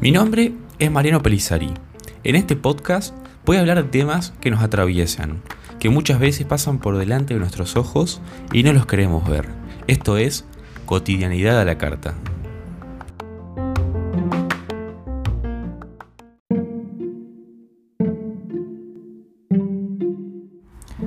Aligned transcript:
Mi 0.00 0.10
nombre 0.10 0.52
es 0.80 0.90
Mariano 0.90 1.22
Pelizari. 1.22 1.72
En 2.24 2.34
este 2.34 2.56
podcast 2.56 3.14
voy 3.44 3.56
a 3.58 3.60
hablar 3.60 3.80
de 3.84 3.88
temas 3.88 4.32
que 4.40 4.50
nos 4.50 4.60
atraviesan, 4.60 5.42
que 5.78 5.90
muchas 5.90 6.18
veces 6.18 6.44
pasan 6.44 6.80
por 6.80 6.98
delante 6.98 7.34
de 7.34 7.40
nuestros 7.40 7.76
ojos 7.76 8.20
y 8.52 8.64
no 8.64 8.72
los 8.72 8.86
queremos 8.86 9.28
ver. 9.28 9.46
Esto 9.86 10.16
es 10.16 10.44
cotidianidad 10.86 11.60
a 11.60 11.64
la 11.64 11.78
carta. 11.78 12.16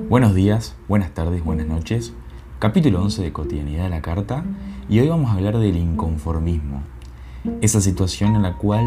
Buenos 0.08 0.34
días, 0.34 0.74
buenas 0.88 1.12
tardes, 1.12 1.44
buenas 1.44 1.66
noches. 1.66 2.14
Capítulo 2.58 3.02
11 3.02 3.22
de 3.22 3.32
Cotidianidad 3.34 3.84
a 3.84 3.88
la 3.90 4.00
Carta 4.00 4.42
y 4.88 4.98
hoy 4.98 5.08
vamos 5.08 5.30
a 5.30 5.34
hablar 5.34 5.58
del 5.58 5.76
inconformismo 5.76 6.80
esa 7.60 7.82
situación 7.82 8.34
en 8.34 8.40
la 8.40 8.54
cual 8.54 8.82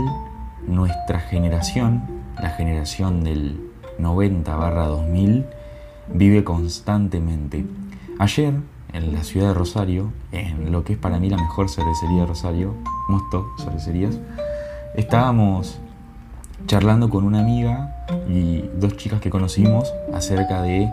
nuestra 0.68 1.20
generación, 1.20 2.02
la 2.42 2.50
generación 2.50 3.24
del 3.24 3.62
90 4.00 4.56
barra 4.56 4.88
2000, 4.88 5.46
vive 6.12 6.44
constantemente. 6.44 7.64
Ayer, 8.18 8.56
en 8.92 9.14
la 9.14 9.24
ciudad 9.24 9.50
de 9.50 9.54
Rosario, 9.54 10.14
en 10.32 10.72
lo 10.72 10.84
que 10.84 10.94
es 10.94 11.00
para 11.00 11.20
mí 11.20 11.30
la 11.30 11.38
mejor 11.38 11.70
cervecería 11.70 12.22
de 12.22 12.26
Rosario, 12.26 12.74
Mosto 13.08 13.52
Cervecerías, 13.60 14.18
estábamos 14.96 15.80
charlando 16.66 17.12
con 17.12 17.24
una 17.24 17.42
amiga 17.42 18.08
y 18.28 18.64
dos 18.80 18.98
chicas 18.98 19.22
que 19.22 19.30
conocimos 19.30 19.94
acerca 20.12 20.64
de 20.64 20.92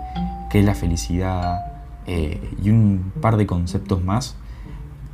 qué 0.50 0.58
es 0.58 0.66
la 0.66 0.74
felicidad 0.74 1.75
eh, 2.06 2.40
y 2.62 2.70
un 2.70 3.12
par 3.20 3.36
de 3.36 3.46
conceptos 3.46 4.04
más 4.04 4.36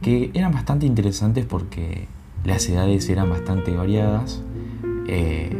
que 0.02 0.30
eran 0.34 0.52
bastante 0.52 0.84
interesantes 0.84 1.46
porque 1.46 2.08
las 2.44 2.68
edades 2.68 3.08
eran 3.08 3.30
bastante 3.30 3.70
variadas 3.74 4.42
eh, 5.06 5.56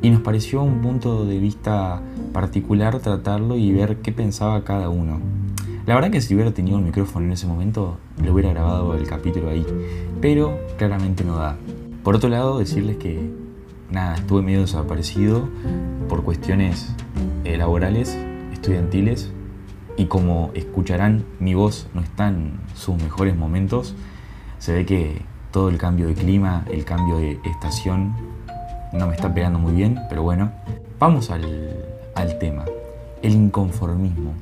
y 0.00 0.10
nos 0.10 0.22
pareció 0.22 0.62
un 0.62 0.80
punto 0.80 1.26
de 1.26 1.38
vista 1.38 2.00
particular 2.32 2.98
tratarlo 3.00 3.56
y 3.56 3.72
ver 3.72 3.98
qué 3.98 4.12
pensaba 4.12 4.64
cada 4.64 4.88
uno. 4.88 5.20
La 5.86 5.94
verdad 5.94 6.10
que 6.10 6.20
si 6.20 6.34
hubiera 6.34 6.52
tenido 6.52 6.78
el 6.78 6.84
micrófono 6.84 7.26
en 7.26 7.32
ese 7.32 7.46
momento, 7.46 7.98
le 8.22 8.30
hubiera 8.30 8.50
grabado 8.50 8.94
el 8.94 9.06
capítulo 9.06 9.48
ahí, 9.50 9.66
pero 10.20 10.58
claramente 10.76 11.24
no 11.24 11.36
da. 11.36 11.56
Por 12.04 12.14
otro 12.14 12.28
lado, 12.28 12.58
decirles 12.58 12.96
que 12.98 13.30
nada, 13.90 14.16
estuve 14.16 14.42
medio 14.42 14.60
desaparecido 14.60 15.48
por 16.08 16.24
cuestiones 16.24 16.94
eh, 17.44 17.56
laborales, 17.56 18.16
estudiantiles, 18.52 19.32
y 19.98 20.06
como 20.06 20.52
escucharán, 20.54 21.24
mi 21.40 21.54
voz 21.54 21.88
no 21.92 22.00
está 22.00 22.28
en 22.28 22.52
sus 22.74 22.96
mejores 23.02 23.36
momentos, 23.36 23.96
se 24.60 24.72
ve 24.72 24.86
que 24.86 25.22
todo 25.50 25.68
el 25.68 25.76
cambio 25.76 26.06
de 26.06 26.14
clima, 26.14 26.64
el 26.70 26.84
cambio 26.84 27.18
de 27.18 27.40
estación, 27.44 28.14
no 28.92 29.08
me 29.08 29.14
está 29.16 29.34
pegando 29.34 29.58
muy 29.58 29.74
bien, 29.74 29.98
pero 30.08 30.22
bueno. 30.22 30.52
Vamos 31.00 31.30
al, 31.30 31.84
al 32.14 32.38
tema, 32.38 32.64
el 33.22 33.32
inconformismo. 33.32 34.34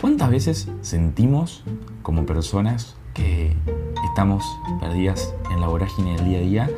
¿Cuántas 0.00 0.30
veces 0.30 0.68
sentimos 0.82 1.62
como 2.02 2.26
personas 2.26 2.96
que 3.14 3.56
estamos 4.08 4.44
perdidas 4.80 5.32
en 5.52 5.60
la 5.60 5.68
vorágine 5.68 6.16
del 6.16 6.24
día 6.24 6.38
a 6.38 6.42
día, 6.42 6.70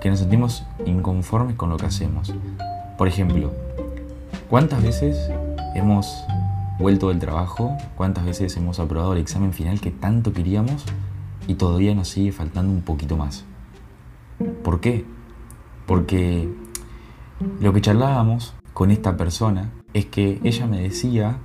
que 0.00 0.08
nos 0.08 0.18
sentimos 0.18 0.64
inconformes 0.86 1.56
con 1.56 1.68
lo 1.68 1.76
que 1.76 1.86
hacemos? 1.86 2.34
Por 2.96 3.06
ejemplo, 3.06 3.52
¿cuántas 4.48 4.82
veces 4.82 5.30
hemos 5.74 6.06
vuelto 6.80 7.10
del 7.10 7.20
trabajo? 7.20 7.76
¿Cuántas 7.96 8.24
veces 8.24 8.56
hemos 8.56 8.80
aprobado 8.80 9.12
el 9.12 9.20
examen 9.20 9.52
final 9.52 9.80
que 9.80 9.92
tanto 9.92 10.32
queríamos 10.32 10.84
y 11.46 11.54
todavía 11.54 11.94
nos 11.94 12.08
sigue 12.08 12.32
faltando 12.32 12.72
un 12.72 12.82
poquito 12.82 13.16
más. 13.16 13.44
¿Por 14.62 14.80
qué? 14.80 15.04
Porque 15.86 16.48
lo 17.60 17.72
que 17.72 17.80
charlábamos 17.80 18.54
con 18.72 18.90
esta 18.90 19.16
persona 19.16 19.72
es 19.92 20.06
que 20.06 20.40
ella 20.44 20.66
me 20.66 20.80
decía 20.80 21.38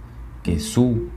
que 0.43 0.59
su 0.59 1.09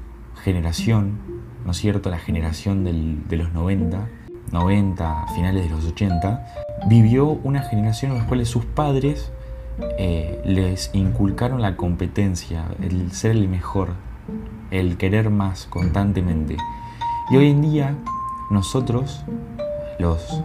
generación, 0.42 1.18
¿no 1.64 1.72
es 1.72 1.76
cierto? 1.76 2.10
La 2.10 2.18
generación 2.18 2.84
de 2.84 3.36
los 3.36 3.52
90, 3.52 4.08
90, 4.52 5.26
finales 5.34 5.64
de 5.64 5.70
los 5.70 5.84
80, 5.84 6.46
vivió 6.88 7.26
una 7.26 7.62
generación 7.62 8.12
en 8.12 8.18
la 8.18 8.26
cual 8.26 8.44
sus 8.46 8.64
padres 8.64 9.30
eh, 9.98 10.40
les 10.44 10.90
inculcaron 10.94 11.60
la 11.60 11.76
competencia, 11.76 12.64
el 12.82 13.12
ser 13.12 13.32
el 13.32 13.48
mejor, 13.48 13.90
el 14.70 14.96
querer 14.96 15.30
más 15.30 15.66
constantemente. 15.66 16.56
Y 17.30 17.36
hoy 17.36 17.50
en 17.50 17.62
día 17.62 17.94
nosotros, 18.50 19.24
los 19.98 20.42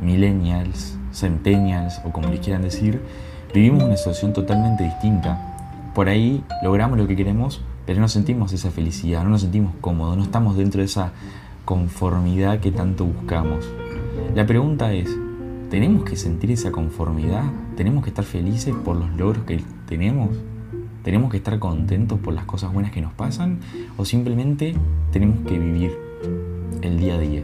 millennials, 0.00 0.96
centennials 1.12 2.00
o 2.04 2.12
como 2.12 2.28
les 2.28 2.40
quieran 2.40 2.62
decir, 2.62 3.02
vivimos 3.52 3.82
una 3.82 3.96
situación 3.96 4.32
totalmente 4.32 4.84
distinta. 4.84 5.90
Por 5.94 6.08
ahí 6.08 6.44
logramos 6.62 6.98
lo 6.98 7.06
que 7.06 7.16
queremos, 7.16 7.62
pero 7.86 8.00
no 8.00 8.08
sentimos 8.08 8.52
esa 8.52 8.70
felicidad, 8.70 9.24
no 9.24 9.30
nos 9.30 9.42
sentimos 9.42 9.72
cómodos, 9.80 10.16
no 10.16 10.22
estamos 10.22 10.56
dentro 10.56 10.80
de 10.80 10.86
esa 10.86 11.12
conformidad 11.64 12.60
que 12.60 12.72
tanto 12.72 13.04
buscamos. 13.04 13.68
La 14.34 14.46
pregunta 14.46 14.92
es, 14.92 15.10
¿tenemos 15.70 16.04
que 16.04 16.16
sentir 16.16 16.50
esa 16.50 16.72
conformidad? 16.72 17.44
¿Tenemos 17.76 18.04
que 18.04 18.10
estar 18.10 18.24
felices 18.24 18.74
por 18.84 18.96
los 18.96 19.10
logros 19.16 19.44
que 19.44 19.62
tenemos? 19.86 20.30
¿Tenemos 21.02 21.30
que 21.30 21.38
estar 21.38 21.58
contentos 21.58 22.18
por 22.20 22.34
las 22.34 22.44
cosas 22.44 22.72
buenas 22.72 22.92
que 22.92 23.00
nos 23.00 23.12
pasan? 23.12 23.60
¿O 23.96 24.04
simplemente 24.04 24.74
tenemos 25.10 25.46
que 25.46 25.58
vivir? 25.58 26.12
el 26.82 26.98
día 26.98 27.14
a 27.14 27.18
día. 27.18 27.42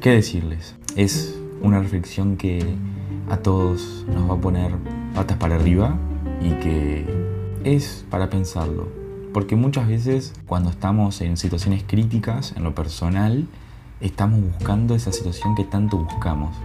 ¿Qué 0.00 0.10
decirles? 0.10 0.74
Es 0.96 1.38
una 1.60 1.80
reflexión 1.80 2.36
que 2.36 2.76
a 3.28 3.36
todos 3.38 4.06
nos 4.08 4.30
va 4.30 4.34
a 4.34 4.40
poner 4.40 4.72
patas 5.14 5.36
para 5.36 5.56
arriba 5.56 5.96
y 6.40 6.50
que 6.60 7.06
es 7.64 8.04
para 8.10 8.30
pensarlo. 8.30 8.88
Porque 9.34 9.56
muchas 9.56 9.86
veces 9.86 10.32
cuando 10.46 10.70
estamos 10.70 11.20
en 11.20 11.36
situaciones 11.36 11.84
críticas, 11.86 12.54
en 12.56 12.64
lo 12.64 12.74
personal, 12.74 13.46
estamos 14.00 14.40
buscando 14.40 14.94
esa 14.94 15.12
situación 15.12 15.54
que 15.54 15.64
tanto 15.64 15.98
buscamos. 15.98 16.56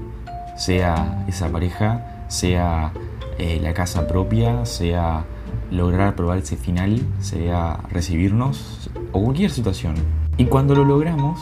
Sea 0.57 1.25
esa 1.27 1.51
pareja, 1.51 2.25
sea 2.29 2.93
eh, 3.37 3.59
la 3.61 3.73
casa 3.73 4.07
propia, 4.07 4.65
sea 4.65 5.25
lograr 5.71 6.15
probar 6.15 6.37
ese 6.37 6.57
final, 6.57 7.01
sea 7.19 7.79
recibirnos 7.89 8.89
o 9.11 9.23
cualquier 9.23 9.51
situación. 9.51 9.95
Y 10.37 10.45
cuando 10.45 10.75
lo 10.75 10.85
logramos, 10.85 11.39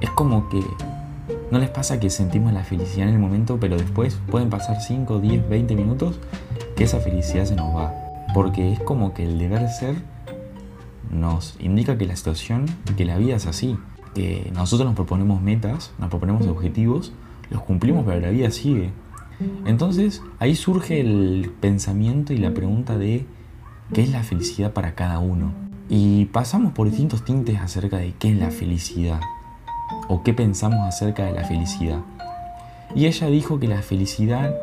es 0.00 0.10
como 0.10 0.48
que 0.48 0.62
no 1.50 1.58
les 1.58 1.70
pasa 1.70 1.98
que 1.98 2.10
sentimos 2.10 2.52
la 2.52 2.64
felicidad 2.64 3.08
en 3.08 3.14
el 3.14 3.20
momento, 3.20 3.58
pero 3.58 3.76
después 3.76 4.18
pueden 4.30 4.50
pasar 4.50 4.80
5, 4.80 5.20
10, 5.20 5.48
20 5.48 5.74
minutos 5.76 6.18
que 6.76 6.84
esa 6.84 7.00
felicidad 7.00 7.44
se 7.44 7.56
nos 7.56 7.74
va. 7.74 7.94
Porque 8.34 8.72
es 8.72 8.80
como 8.80 9.14
que 9.14 9.24
el 9.24 9.38
deber 9.38 9.68
ser 9.70 9.96
nos 11.10 11.56
indica 11.58 11.96
que 11.96 12.06
la 12.06 12.16
situación, 12.16 12.66
que 12.96 13.04
la 13.04 13.16
vida 13.16 13.36
es 13.36 13.46
así. 13.46 13.78
Que 14.14 14.50
nosotros 14.54 14.86
nos 14.86 14.94
proponemos 14.94 15.40
metas, 15.40 15.92
nos 15.98 16.10
proponemos 16.10 16.46
objetivos, 16.46 17.12
los 17.50 17.62
cumplimos, 17.62 18.04
pero 18.04 18.20
la 18.20 18.30
vida 18.30 18.50
sigue. 18.50 18.90
Entonces 19.64 20.22
ahí 20.40 20.54
surge 20.54 21.00
el 21.00 21.50
pensamiento 21.60 22.32
y 22.32 22.38
la 22.38 22.52
pregunta 22.52 22.98
de 22.98 23.24
qué 23.92 24.02
es 24.02 24.10
la 24.10 24.22
felicidad 24.22 24.72
para 24.72 24.94
cada 24.94 25.18
uno. 25.18 25.52
Y 25.88 26.26
pasamos 26.26 26.72
por 26.72 26.88
distintos 26.88 27.24
tintes 27.24 27.60
acerca 27.60 27.96
de 27.96 28.12
qué 28.12 28.30
es 28.30 28.38
la 28.38 28.50
felicidad 28.50 29.20
o 30.08 30.22
qué 30.22 30.34
pensamos 30.34 30.80
acerca 30.86 31.24
de 31.24 31.32
la 31.32 31.44
felicidad. 31.44 32.00
Y 32.94 33.06
ella 33.06 33.28
dijo 33.28 33.58
que 33.58 33.68
la 33.68 33.82
felicidad 33.82 34.54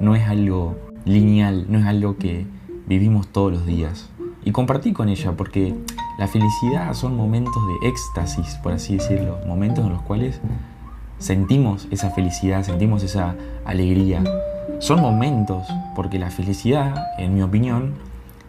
no 0.00 0.14
es 0.14 0.26
algo 0.28 0.76
lineal, 1.04 1.66
no 1.68 1.78
es 1.78 1.86
algo 1.86 2.16
que 2.16 2.46
vivimos 2.86 3.28
todos 3.28 3.52
los 3.52 3.66
días. 3.66 4.08
Y 4.44 4.52
compartí 4.52 4.92
con 4.92 5.08
ella 5.08 5.32
porque 5.32 5.74
la 6.18 6.28
felicidad 6.28 6.94
son 6.94 7.16
momentos 7.16 7.62
de 7.66 7.88
éxtasis, 7.88 8.54
por 8.62 8.72
así 8.72 8.96
decirlo, 8.96 9.38
momentos 9.46 9.84
en 9.84 9.92
los 9.92 10.02
cuales 10.02 10.40
sentimos 11.18 11.88
esa 11.90 12.10
felicidad, 12.10 12.62
sentimos 12.62 13.02
esa 13.02 13.34
alegría. 13.64 14.22
Son 14.78 15.00
momentos, 15.00 15.66
porque 15.94 16.18
la 16.18 16.30
felicidad, 16.30 17.06
en 17.18 17.34
mi 17.34 17.42
opinión, 17.42 17.94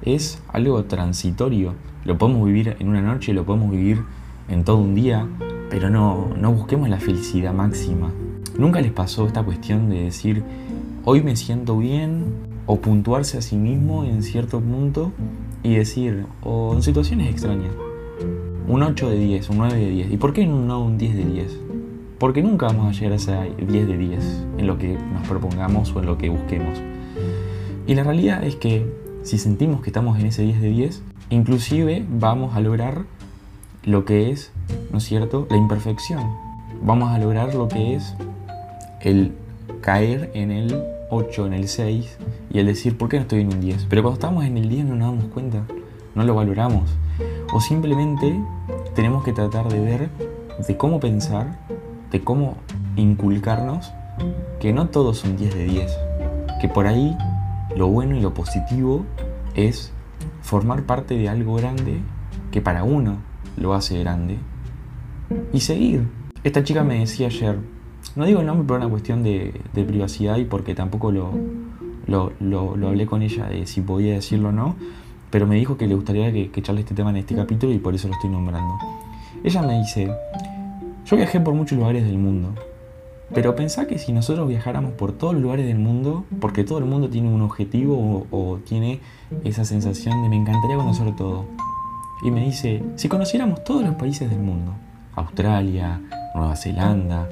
es 0.02 0.42
algo 0.48 0.84
transitorio. 0.86 1.74
Lo 2.06 2.18
podemos 2.18 2.46
vivir 2.46 2.76
en 2.80 2.90
una 2.90 3.02
noche, 3.02 3.34
lo 3.34 3.46
podemos 3.46 3.72
vivir 3.72 4.04
en 4.50 4.64
todo 4.64 4.78
un 4.78 4.96
día, 4.96 5.28
pero 5.70 5.90
no, 5.90 6.30
no 6.40 6.52
busquemos 6.52 6.90
la 6.90 7.00
felicidad 7.00 7.54
máxima. 7.54 8.12
¿Nunca 8.58 8.82
les 8.82 8.92
pasó 8.92 9.28
esta 9.28 9.44
cuestión 9.44 9.90
de 9.90 10.04
decir, 10.04 10.44
hoy 11.04 11.22
me 11.22 11.36
siento 11.36 11.78
bien, 11.78 12.24
o 12.68 12.82
puntuarse 12.82 13.38
a 13.38 13.42
sí 13.42 13.56
mismo 13.56 14.04
en 14.04 14.22
cierto 14.22 14.60
punto 14.60 15.12
y 15.64 15.76
decir, 15.76 16.26
o 16.44 16.74
en 16.76 16.84
situaciones 16.84 17.30
extrañas, 17.30 17.72
un 18.68 18.84
8 18.84 19.10
de 19.10 19.18
10, 19.18 19.50
un 19.50 19.58
9 19.60 19.76
de 19.76 19.90
10, 19.90 20.12
¿y 20.12 20.18
por 20.18 20.34
qué 20.34 20.46
no 20.46 20.84
un 20.84 20.98
10 20.98 21.16
de 21.16 21.26
10? 21.26 21.60
Porque 22.20 22.44
nunca 22.44 22.68
vamos 22.68 22.88
a 22.88 22.92
llegar 22.92 23.14
a 23.14 23.16
ese 23.16 23.36
10 23.58 23.88
de 23.88 23.98
10 23.98 24.46
en 24.58 24.68
lo 24.68 24.78
que 24.78 24.98
nos 25.14 25.28
propongamos 25.28 25.96
o 25.96 26.00
en 26.00 26.06
lo 26.08 26.18
que 26.18 26.30
busquemos. 26.30 26.78
Y 27.88 27.96
la 27.96 28.04
realidad 28.04 28.44
es 28.44 28.58
que 28.58 28.86
si 29.28 29.38
sentimos 29.38 29.82
que 29.82 29.90
estamos 29.90 30.18
en 30.18 30.28
ese 30.28 30.44
10 30.44 30.62
de 30.62 30.70
10, 30.70 31.04
inclusive 31.32 32.06
vamos 32.10 32.56
a 32.56 32.62
lograr 32.62 33.04
lo 33.84 34.06
que 34.06 34.32
es, 34.32 34.54
¿no 34.90 35.00
es 35.00 35.04
cierto?, 35.04 35.48
la 35.50 35.58
imperfección. 35.58 36.24
Vamos 36.82 37.12
a 37.12 37.20
lograr 37.20 37.54
lo 37.54 37.68
que 37.68 37.96
es 37.96 38.16
el 39.02 39.34
caer 39.82 40.32
en 40.34 40.52
el 40.52 40.82
8, 41.10 41.46
en 41.46 41.54
el 41.54 41.68
6 41.68 42.18
y 42.52 42.60
el 42.60 42.68
decir, 42.68 42.98
¿por 42.98 43.10
qué 43.10 43.18
no 43.18 43.24
estoy 43.24 43.42
en 43.42 43.54
un 43.54 43.60
10? 43.60 43.88
Pero 43.90 44.02
cuando 44.02 44.14
estamos 44.14 44.46
en 44.46 44.58
el 44.58 44.70
10 44.70 44.86
no 44.86 44.96
nos 44.96 45.12
damos 45.12 45.26
cuenta, 45.34 45.64
no 46.16 46.24
lo 46.24 46.34
valoramos. 46.34 46.90
O 47.52 47.60
simplemente 47.60 48.40
tenemos 48.96 49.26
que 49.26 49.34
tratar 49.34 49.68
de 49.68 49.82
ver, 49.82 50.10
de 50.66 50.78
cómo 50.78 51.02
pensar, 51.02 51.60
de 52.12 52.24
cómo 52.24 52.56
inculcarnos 52.96 53.92
que 54.62 54.72
no 54.72 54.88
todos 54.88 55.18
son 55.18 55.36
10 55.36 55.54
de 55.54 55.66
10. 55.66 55.98
Que 56.62 56.70
por 56.70 56.88
ahí 56.88 57.14
lo 57.78 57.88
bueno 57.88 58.16
y 58.16 58.22
lo 58.22 58.34
positivo 58.34 59.06
es 59.56 59.94
formar 60.42 60.84
parte 60.84 61.16
de 61.16 61.30
algo 61.30 61.56
grande 61.56 62.00
que 62.52 62.62
para 62.62 62.84
uno 62.84 63.18
lo 63.58 63.74
hace 63.74 64.00
grande 64.00 64.38
y 65.54 65.60
seguir. 65.60 66.08
Esta 66.44 66.64
chica 66.64 66.84
me 66.84 67.00
decía 67.00 67.28
ayer, 67.28 67.58
no 68.16 68.26
digo 68.26 68.40
el 68.40 68.46
nombre 68.46 68.66
por 68.68 68.78
una 68.78 68.90
cuestión 68.90 69.24
de, 69.24 69.54
privacidad 69.74 70.38
y 70.38 70.46
porque 70.46 70.74
tampoco 70.76 71.12
lo, 71.12 71.32
lo, 72.08 72.32
lo, 72.40 72.88
hablé 72.88 73.06
con 73.06 73.22
ella 73.22 73.46
de 73.48 73.66
si 73.68 73.82
podía 73.82 74.14
decirlo 74.14 74.50
o 74.50 74.52
no, 74.52 74.76
pero 75.30 75.46
me 75.46 75.56
dijo 75.56 75.78
que 75.78 75.88
le 75.88 75.96
gustaría 75.96 76.32
que, 76.32 76.50
que 76.50 76.62
este 76.62 76.96
tema 76.96 77.10
en 77.10 77.18
este 77.18 77.36
capítulo 77.36 77.74
y 77.74 77.80
por 77.80 77.94
eso 77.94 78.08
lo 78.08 78.14
estoy 78.14 78.30
nombrando. 78.30 78.76
Ella 79.44 79.62
me 79.62 79.78
dice, 79.80 80.12
yo 81.06 81.18
viajé 81.18 81.40
por 81.40 81.54
muchos 81.54 81.78
lugares 81.78 82.06
del 82.06 82.18
mundo, 82.18 82.54
pero 83.34 83.56
pensá 83.56 83.88
que 83.88 83.98
si 83.98 84.14
nosotros 84.14 84.48
viajáramos 84.48 84.94
por 84.94 85.12
todos 85.12 85.34
los 85.34 85.44
lugares 85.44 85.66
del 85.66 85.78
mundo, 85.78 86.26
porque 86.40 86.64
todo 86.64 86.78
el 86.78 86.86
mundo 86.86 87.10
tiene 87.10 87.30
un 87.30 87.42
objetivo 87.42 88.26
o, 88.32 88.60
tiene 88.60 89.02
esa 89.44 89.66
sensación 89.66 90.24
de 90.24 90.30
me 90.30 90.38
encantaría 90.38 90.78
conocer 90.78 91.14
todo. 91.16 91.46
Y 92.24 92.32
me 92.32 92.46
dice, 92.46 92.84
si 92.96 93.10
conociéramos 93.10 93.64
todos 93.64 93.84
los 93.84 93.96
países 93.96 94.30
del 94.30 94.40
mundo, 94.40 94.74
Australia, 95.16 96.02
Nueva 96.36 96.56
Zelanda, 96.56 97.28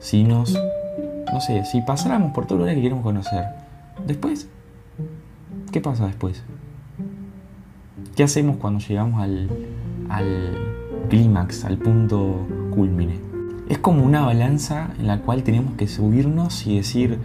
si 0.00 0.24
nos, 0.24 0.54
no 1.32 1.40
sé, 1.40 1.64
si 1.66 1.82
pasáramos 1.82 2.32
por 2.32 2.46
todos 2.46 2.60
los 2.60 2.66
lugares 2.66 2.76
que 2.76 2.82
queremos 2.82 3.04
conocer, 3.04 3.44
después, 4.06 4.48
¿qué 5.72 5.80
pasa 5.80 6.06
después? 6.06 6.42
¿Qué 8.16 8.22
hacemos 8.22 8.56
cuando 8.56 8.80
llegamos 8.80 9.20
al, 9.20 9.50
al 10.08 10.56
clímax, 11.10 11.64
al 11.64 11.78
punto 11.78 12.46
culmine? 12.74 13.33
Es 13.68 13.78
como 13.78 14.04
una 14.04 14.22
balanza 14.22 14.90
en 14.98 15.06
la 15.06 15.20
cual 15.20 15.42
tenemos 15.42 15.74
que 15.74 15.88
subirnos 15.88 16.66
y 16.66 16.76
decir, 16.76 17.18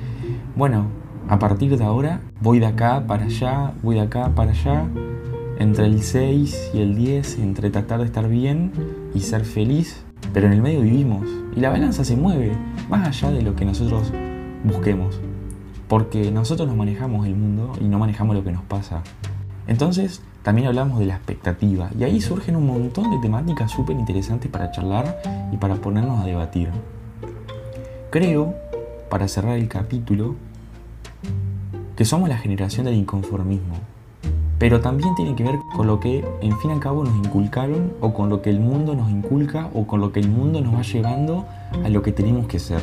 bueno, 0.55 0.87
a 1.27 1.37
partir 1.37 1.77
de 1.77 1.83
ahora 1.83 2.21
voy 2.41 2.59
de 2.59 2.67
acá 2.67 3.05
para 3.05 3.25
allá, 3.25 3.73
voy 3.83 3.95
de 3.95 4.01
acá 4.01 4.29
para 4.35 4.51
allá, 4.51 4.87
entre 5.59 5.85
el 5.85 6.01
6 6.01 6.71
y 6.73 6.79
el 6.79 6.95
10, 6.95 7.39
entre 7.39 7.69
tratar 7.69 7.99
de 7.99 8.05
estar 8.05 8.27
bien 8.29 8.71
y 9.13 9.19
ser 9.19 9.43
feliz, 9.43 10.03
pero 10.33 10.47
en 10.47 10.53
el 10.53 10.61
medio 10.61 10.81
vivimos 10.81 11.27
y 11.55 11.59
la 11.59 11.69
balanza 11.69 12.05
se 12.05 12.15
mueve 12.15 12.53
más 12.89 13.07
allá 13.07 13.31
de 13.31 13.41
lo 13.41 13.55
que 13.55 13.65
nosotros 13.65 14.13
busquemos, 14.63 15.19
porque 15.87 16.31
nosotros 16.31 16.67
nos 16.67 16.77
manejamos 16.77 17.27
el 17.27 17.35
mundo 17.35 17.73
y 17.81 17.85
no 17.85 17.99
manejamos 17.99 18.35
lo 18.35 18.43
que 18.43 18.51
nos 18.51 18.63
pasa. 18.63 19.03
Entonces, 19.69 20.23
también 20.41 20.67
hablamos 20.67 20.97
de 20.97 21.05
la 21.05 21.13
expectativa 21.13 21.91
y 21.97 22.03
ahí 22.03 22.21
surgen 22.21 22.55
un 22.55 22.65
montón 22.65 23.11
de 23.11 23.19
temáticas 23.19 23.69
súper 23.69 23.95
interesantes 23.97 24.49
para 24.49 24.71
charlar 24.71 25.21
y 25.51 25.57
para 25.57 25.75
ponernos 25.75 26.19
a 26.19 26.25
debatir. 26.25 26.69
Creo, 28.09 28.55
para 29.11 29.27
cerrar 29.27 29.59
el 29.59 29.67
capítulo, 29.67 30.33
que 31.95 32.03
somos 32.03 32.29
la 32.29 32.39
generación 32.39 32.87
del 32.87 32.95
inconformismo, 32.95 33.75
pero 34.57 34.81
también 34.81 35.13
tiene 35.13 35.35
que 35.35 35.43
ver 35.43 35.59
con 35.75 35.85
lo 35.85 35.99
que 35.99 36.25
en 36.41 36.57
fin 36.57 36.71
y 36.71 36.73
al 36.73 36.79
cabo 36.79 37.03
nos 37.03 37.15
inculcaron 37.23 37.93
o 38.01 38.11
con 38.11 38.27
lo 38.29 38.41
que 38.41 38.49
el 38.49 38.59
mundo 38.59 38.95
nos 38.95 39.11
inculca 39.11 39.69
o 39.75 39.85
con 39.85 40.01
lo 40.01 40.11
que 40.11 40.19
el 40.19 40.29
mundo 40.29 40.61
nos 40.61 40.73
va 40.73 40.81
llevando 40.81 41.45
a 41.85 41.89
lo 41.89 42.01
que 42.01 42.11
tenemos 42.11 42.47
que 42.47 42.57
ser. 42.57 42.81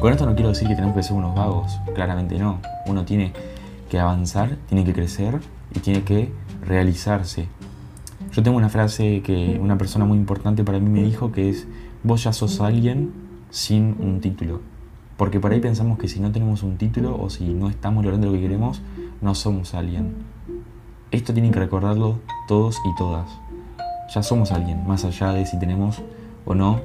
Con 0.00 0.10
esto 0.10 0.24
no 0.24 0.34
quiero 0.34 0.48
decir 0.48 0.66
que 0.66 0.76
tenemos 0.76 0.96
que 0.96 1.02
ser 1.02 1.14
unos 1.14 1.34
vagos, 1.34 1.78
claramente 1.94 2.38
no. 2.38 2.58
Uno 2.86 3.04
tiene 3.04 3.34
que 3.90 3.98
avanzar, 3.98 4.56
tiene 4.66 4.82
que 4.82 4.94
crecer 4.94 5.38
y 5.74 5.80
tiene 5.80 6.02
que 6.02 6.32
realizarse. 6.64 7.48
Yo 8.32 8.42
tengo 8.42 8.56
una 8.56 8.68
frase 8.68 9.22
que 9.22 9.58
una 9.60 9.76
persona 9.76 10.04
muy 10.04 10.16
importante 10.16 10.64
para 10.64 10.78
mí 10.78 10.88
me 10.88 11.02
dijo 11.02 11.32
que 11.32 11.50
es, 11.50 11.66
vos 12.02 12.24
ya 12.24 12.32
sos 12.32 12.60
alguien 12.60 13.12
sin 13.50 13.96
un 13.98 14.20
título. 14.20 14.60
Porque 15.16 15.38
por 15.38 15.52
ahí 15.52 15.60
pensamos 15.60 15.98
que 15.98 16.08
si 16.08 16.20
no 16.20 16.32
tenemos 16.32 16.62
un 16.62 16.78
título 16.78 17.20
o 17.20 17.30
si 17.30 17.52
no 17.52 17.68
estamos 17.68 18.04
logrando 18.04 18.28
lo 18.28 18.32
que 18.32 18.40
queremos, 18.40 18.80
no 19.20 19.34
somos 19.34 19.74
alguien. 19.74 20.14
Esto 21.10 21.34
tienen 21.34 21.52
que 21.52 21.58
recordarlo 21.58 22.20
todos 22.48 22.78
y 22.90 22.96
todas. 22.96 23.28
Ya 24.14 24.22
somos 24.22 24.50
alguien, 24.50 24.86
más 24.86 25.04
allá 25.04 25.32
de 25.32 25.46
si 25.46 25.58
tenemos 25.58 26.02
o 26.44 26.54
no 26.54 26.80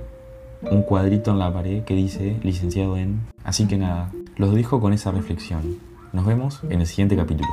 un 0.69 0.81
cuadrito 0.81 1.31
en 1.31 1.39
la 1.39 1.53
pared 1.53 1.83
que 1.83 1.95
dice 1.95 2.39
licenciado 2.43 2.97
en... 2.97 3.21
Así 3.43 3.67
que 3.67 3.77
nada, 3.77 4.11
los 4.35 4.53
dejo 4.53 4.81
con 4.81 4.93
esa 4.93 5.11
reflexión. 5.11 5.77
Nos 6.13 6.25
vemos 6.25 6.61
en 6.69 6.81
el 6.81 6.87
siguiente 6.87 7.15
capítulo. 7.15 7.49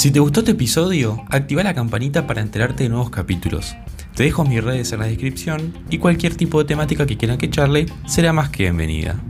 Si 0.00 0.10
te 0.10 0.18
gustó 0.18 0.40
este 0.40 0.52
episodio, 0.52 1.26
activa 1.28 1.62
la 1.62 1.74
campanita 1.74 2.26
para 2.26 2.40
enterarte 2.40 2.84
de 2.84 2.88
nuevos 2.88 3.10
capítulos. 3.10 3.76
Te 4.14 4.22
dejo 4.22 4.44
mis 4.44 4.64
redes 4.64 4.90
en 4.92 5.00
la 5.00 5.04
descripción 5.04 5.74
y 5.90 5.98
cualquier 5.98 6.36
tipo 6.36 6.58
de 6.58 6.64
temática 6.64 7.04
que 7.04 7.18
quieran 7.18 7.36
que 7.36 7.50
charle 7.50 7.84
será 8.06 8.32
más 8.32 8.48
que 8.48 8.62
bienvenida. 8.62 9.20